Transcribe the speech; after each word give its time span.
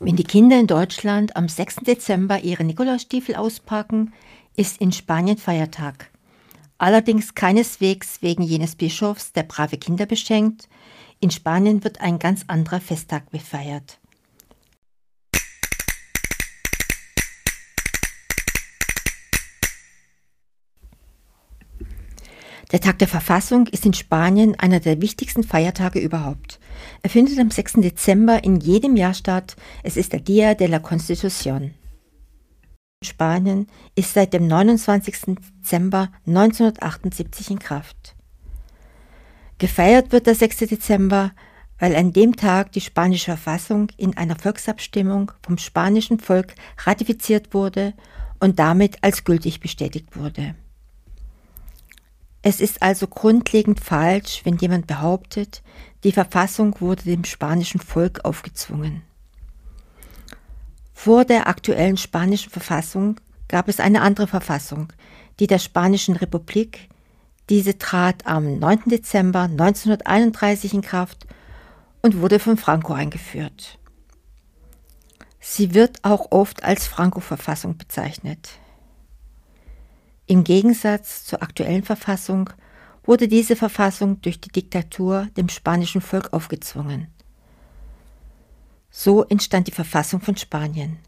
Wenn 0.00 0.14
die 0.14 0.24
Kinder 0.24 0.60
in 0.60 0.68
Deutschland 0.68 1.34
am 1.36 1.48
6. 1.48 1.76
Dezember 1.76 2.44
ihre 2.44 2.62
Nikolausstiefel 2.62 3.34
auspacken, 3.34 4.12
ist 4.54 4.80
in 4.80 4.92
Spanien 4.92 5.38
Feiertag. 5.38 6.10
Allerdings 6.78 7.34
keineswegs 7.34 8.22
wegen 8.22 8.44
jenes 8.44 8.76
Bischofs, 8.76 9.32
der 9.32 9.42
brave 9.42 9.76
Kinder 9.76 10.06
beschenkt. 10.06 10.68
In 11.18 11.32
Spanien 11.32 11.82
wird 11.82 12.00
ein 12.00 12.20
ganz 12.20 12.44
anderer 12.46 12.80
Festtag 12.80 13.30
befeiert. 13.30 13.98
Der 22.70 22.80
Tag 22.80 22.98
der 23.00 23.08
Verfassung 23.08 23.66
ist 23.66 23.84
in 23.84 23.94
Spanien 23.94 24.54
einer 24.60 24.78
der 24.78 25.00
wichtigsten 25.00 25.42
Feiertage 25.42 25.98
überhaupt. 25.98 26.57
Er 27.02 27.10
findet 27.10 27.38
am 27.38 27.50
6. 27.50 27.74
Dezember 27.74 28.42
in 28.44 28.60
jedem 28.60 28.96
Jahr 28.96 29.14
statt. 29.14 29.56
Es 29.82 29.96
ist 29.96 30.12
der 30.12 30.20
Dia 30.20 30.54
de 30.54 30.66
la 30.66 30.78
Constitución. 30.78 31.74
Spanien 33.04 33.66
ist 33.94 34.14
seit 34.14 34.32
dem 34.32 34.46
29. 34.46 35.36
Dezember 35.60 36.10
1978 36.26 37.50
in 37.50 37.58
Kraft. 37.58 38.16
Gefeiert 39.58 40.12
wird 40.12 40.26
der 40.26 40.34
6. 40.34 40.58
Dezember, 40.58 41.32
weil 41.78 41.94
an 41.94 42.12
dem 42.12 42.36
Tag 42.36 42.72
die 42.72 42.80
spanische 42.80 43.36
Verfassung 43.36 43.88
in 43.96 44.16
einer 44.16 44.36
Volksabstimmung 44.36 45.32
vom 45.42 45.58
spanischen 45.58 46.18
Volk 46.18 46.54
ratifiziert 46.84 47.54
wurde 47.54 47.94
und 48.40 48.58
damit 48.58 49.02
als 49.02 49.24
gültig 49.24 49.60
bestätigt 49.60 50.16
wurde. 50.16 50.54
Es 52.42 52.60
ist 52.60 52.82
also 52.82 53.06
grundlegend 53.06 53.80
falsch, 53.80 54.42
wenn 54.44 54.56
jemand 54.58 54.86
behauptet, 54.86 55.62
die 56.04 56.12
Verfassung 56.12 56.80
wurde 56.80 57.02
dem 57.02 57.24
spanischen 57.24 57.80
Volk 57.80 58.24
aufgezwungen. 58.24 59.02
Vor 60.94 61.24
der 61.24 61.48
aktuellen 61.48 61.96
spanischen 61.96 62.50
Verfassung 62.50 63.20
gab 63.48 63.68
es 63.68 63.80
eine 63.80 64.02
andere 64.02 64.26
Verfassung, 64.26 64.92
die 65.40 65.46
der 65.46 65.58
Spanischen 65.58 66.16
Republik. 66.16 66.88
Diese 67.48 67.78
trat 67.78 68.26
am 68.26 68.58
9. 68.58 68.82
Dezember 68.86 69.42
1931 69.42 70.74
in 70.74 70.82
Kraft 70.82 71.26
und 72.02 72.20
wurde 72.20 72.38
von 72.38 72.56
Franco 72.56 72.92
eingeführt. 72.92 73.78
Sie 75.40 75.72
wird 75.72 76.04
auch 76.04 76.30
oft 76.30 76.62
als 76.62 76.86
Franco-Verfassung 76.86 77.78
bezeichnet. 77.78 78.50
Im 80.28 80.44
Gegensatz 80.44 81.24
zur 81.24 81.42
aktuellen 81.42 81.82
Verfassung 81.82 82.50
wurde 83.02 83.28
diese 83.28 83.56
Verfassung 83.56 84.20
durch 84.20 84.38
die 84.38 84.50
Diktatur 84.50 85.26
dem 85.38 85.48
spanischen 85.48 86.02
Volk 86.02 86.34
aufgezwungen. 86.34 87.08
So 88.90 89.24
entstand 89.24 89.68
die 89.68 89.72
Verfassung 89.72 90.20
von 90.20 90.36
Spanien. 90.36 90.98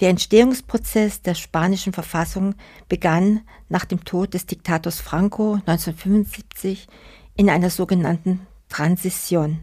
Der 0.00 0.10
Entstehungsprozess 0.10 1.22
der 1.22 1.36
spanischen 1.36 1.92
Verfassung 1.92 2.56
begann 2.88 3.42
nach 3.68 3.84
dem 3.84 4.04
Tod 4.04 4.34
des 4.34 4.46
Diktators 4.46 5.00
Franco 5.00 5.52
1975 5.66 6.88
in 7.36 7.48
einer 7.48 7.70
sogenannten 7.70 8.44
Transition, 8.68 9.60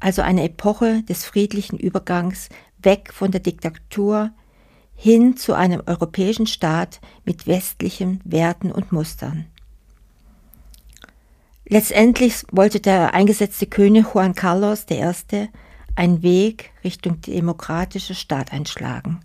also 0.00 0.20
einer 0.20 0.44
Epoche 0.44 1.02
des 1.04 1.24
friedlichen 1.24 1.78
Übergangs 1.78 2.50
weg 2.82 3.10
von 3.14 3.30
der 3.30 3.40
Diktatur 3.40 4.32
hin 5.02 5.34
zu 5.34 5.54
einem 5.54 5.82
europäischen 5.86 6.46
Staat 6.46 7.00
mit 7.24 7.46
westlichen 7.46 8.20
Werten 8.22 8.70
und 8.70 8.92
Mustern. 8.92 9.46
Letztendlich 11.66 12.42
wollte 12.52 12.80
der 12.80 13.14
eingesetzte 13.14 13.66
König 13.66 14.12
Juan 14.12 14.34
Carlos 14.34 14.84
I. 14.90 15.48
einen 15.94 16.22
Weg 16.22 16.72
Richtung 16.84 17.18
demokratischer 17.22 18.12
Staat 18.12 18.52
einschlagen. 18.52 19.20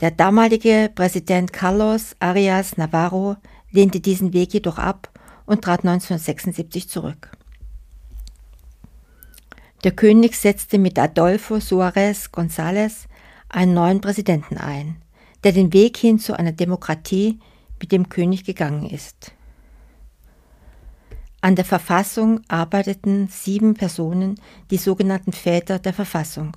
Der 0.00 0.12
damalige 0.12 0.92
Präsident 0.94 1.52
Carlos 1.52 2.14
Arias 2.20 2.76
Navarro 2.76 3.34
lehnte 3.72 3.98
diesen 3.98 4.32
Weg 4.32 4.54
jedoch 4.54 4.78
ab 4.78 5.10
und 5.46 5.62
trat 5.62 5.80
1976 5.80 6.88
zurück. 6.88 7.32
Der 9.82 9.90
König 9.90 10.36
setzte 10.36 10.78
mit 10.78 11.00
Adolfo 11.00 11.56
Suárez 11.56 12.30
González 12.30 13.08
einen 13.48 13.74
neuen 13.74 14.00
Präsidenten 14.00 14.56
ein, 14.56 14.96
der 15.44 15.52
den 15.52 15.72
Weg 15.72 15.96
hin 15.96 16.18
zu 16.18 16.38
einer 16.38 16.52
Demokratie 16.52 17.40
mit 17.80 17.92
dem 17.92 18.08
König 18.08 18.44
gegangen 18.44 18.88
ist. 18.88 19.32
An 21.40 21.54
der 21.54 21.64
Verfassung 21.64 22.40
arbeiteten 22.48 23.28
sieben 23.28 23.74
Personen, 23.74 24.40
die 24.70 24.78
sogenannten 24.78 25.32
Väter 25.32 25.78
der 25.78 25.92
Verfassung. 25.92 26.56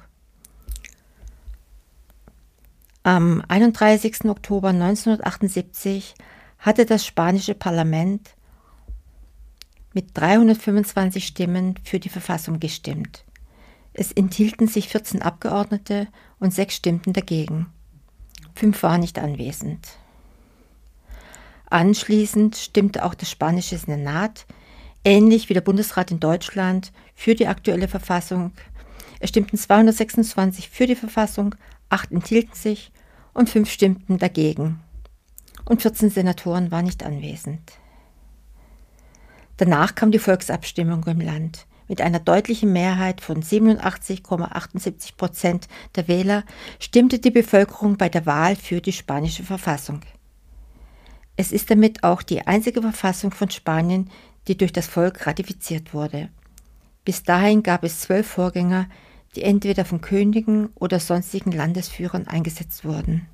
Am 3.04 3.44
31. 3.48 4.26
Oktober 4.26 4.70
1978 4.70 6.16
hatte 6.58 6.86
das 6.86 7.06
spanische 7.06 7.56
Parlament 7.56 8.36
mit 9.94 10.18
325 10.18 11.26
Stimmen 11.26 11.76
für 11.84 12.00
die 12.00 12.10
Verfassung 12.10 12.60
gestimmt. 12.60 13.26
Es 14.00 14.14
enthielten 14.14 14.70
sich 14.70 14.88
14 14.88 15.22
Abgeordnete 15.22 16.08
und 16.40 16.54
sechs 16.54 16.78
stimmten 16.78 17.12
dagegen. 17.12 17.66
Fünf 18.56 18.82
waren 18.82 19.02
nicht 19.02 19.20
anwesend. 19.20 19.90
Anschließend 21.70 22.56
stimmte 22.56 23.04
auch 23.04 23.14
der 23.14 23.26
spanische 23.26 23.78
Senat, 23.78 24.46
ähnlich 25.04 25.50
wie 25.50 25.54
der 25.54 25.60
Bundesrat 25.60 26.12
in 26.12 26.22
Deutschland, 26.22 26.94
für 27.14 27.36
die 27.36 27.48
aktuelle 27.48 27.90
Verfassung. 27.90 28.54
Es 29.20 29.32
stimmten 29.32 29.58
226 29.58 30.70
für 30.70 30.88
die 30.88 30.96
Verfassung, 30.96 31.56
acht 31.90 32.14
enthielten 32.14 32.56
sich 32.56 32.94
und 33.34 33.50
fünf 33.50 33.70
stimmten 33.70 34.18
dagegen. 34.18 34.80
Und 35.66 35.82
14 35.82 36.10
Senatoren 36.10 36.72
waren 36.72 36.86
nicht 36.86 37.04
anwesend. 37.04 37.74
Danach 39.58 39.94
kam 39.94 40.12
die 40.12 40.20
Volksabstimmung 40.20 41.04
im 41.04 41.20
Land. 41.20 41.68
Mit 41.90 42.02
einer 42.02 42.20
deutlichen 42.20 42.72
Mehrheit 42.72 43.20
von 43.20 43.42
87,78 43.42 45.18
Prozent 45.18 45.68
der 45.96 46.08
Wähler 46.08 46.44
stimmte 46.80 47.18
die 47.18 47.32
Bevölkerung 47.32 47.98
bei 47.98 48.10
der 48.10 48.28
Wahl 48.28 48.56
für 48.56 48.80
die 48.80 48.94
spanische 48.94 49.44
Verfassung. 49.44 50.02
Es 51.36 51.52
ist 51.52 51.72
damit 51.72 52.04
auch 52.04 52.22
die 52.22 52.46
einzige 52.46 52.84
Verfassung 52.84 53.32
von 53.32 53.50
Spanien, 53.50 54.12
die 54.48 54.56
durch 54.56 54.72
das 54.72 54.86
Volk 54.86 55.26
ratifiziert 55.26 55.96
wurde. 55.96 56.30
Bis 57.06 57.24
dahin 57.24 57.64
gab 57.64 57.84
es 57.84 58.02
zwölf 58.02 58.28
Vorgänger, 58.28 58.88
die 59.36 59.42
entweder 59.42 59.84
von 59.84 60.00
Königen 60.00 60.70
oder 60.76 61.00
sonstigen 61.00 61.52
Landesführern 61.52 62.28
eingesetzt 62.28 62.86
wurden. 62.86 63.28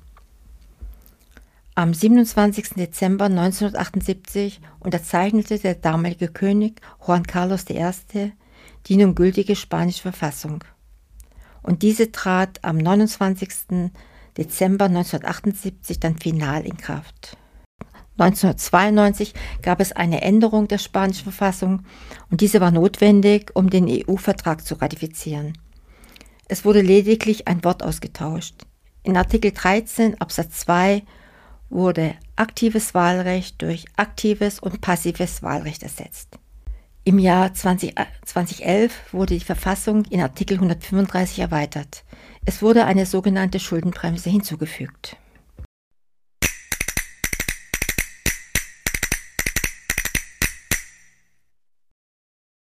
Am 1.74 1.92
27. 1.92 2.70
Dezember 2.76 3.26
1978 3.26 4.62
unterzeichnete 4.80 5.58
der 5.58 5.74
damalige 5.74 6.28
König 6.28 6.80
Juan 7.06 7.24
Carlos 7.26 7.66
I 7.68 8.32
die 8.86 8.96
nun 8.96 9.14
gültige 9.14 9.56
spanische 9.56 10.02
Verfassung. 10.02 10.64
Und 11.62 11.82
diese 11.82 12.12
trat 12.12 12.62
am 12.62 12.76
29. 12.76 13.90
Dezember 14.36 14.84
1978 14.86 15.98
dann 15.98 16.16
final 16.18 16.64
in 16.64 16.76
Kraft. 16.76 17.36
1992 18.18 19.34
gab 19.60 19.80
es 19.80 19.92
eine 19.92 20.22
Änderung 20.22 20.68
der 20.68 20.78
spanischen 20.78 21.24
Verfassung 21.24 21.82
und 22.30 22.40
diese 22.40 22.60
war 22.60 22.70
notwendig, 22.70 23.50
um 23.54 23.68
den 23.68 23.86
EU-Vertrag 23.88 24.64
zu 24.64 24.74
ratifizieren. 24.76 25.58
Es 26.48 26.64
wurde 26.64 26.80
lediglich 26.80 27.48
ein 27.48 27.62
Wort 27.64 27.82
ausgetauscht. 27.82 28.66
In 29.02 29.16
Artikel 29.16 29.50
13 29.50 30.20
Absatz 30.20 30.60
2 30.60 31.02
wurde 31.68 32.14
aktives 32.36 32.94
Wahlrecht 32.94 33.60
durch 33.60 33.84
aktives 33.96 34.60
und 34.60 34.80
passives 34.80 35.42
Wahlrecht 35.42 35.82
ersetzt. 35.82 36.38
Im 37.08 37.20
Jahr 37.20 37.54
20, 37.54 37.94
2011 38.24 38.90
äh, 38.90 39.12
wurde 39.12 39.34
die 39.34 39.44
Verfassung 39.44 40.06
in 40.06 40.20
Artikel 40.20 40.54
135 40.54 41.38
erweitert. 41.38 42.02
Es 42.44 42.62
wurde 42.62 42.84
eine 42.84 43.06
sogenannte 43.06 43.60
Schuldenbremse 43.60 44.28
hinzugefügt. 44.28 45.16